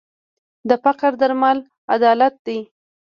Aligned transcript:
د 0.69 0.71
فقر 0.83 1.11
درمل 1.21 1.57
عدالت 1.95 2.35
دی. 2.45 2.59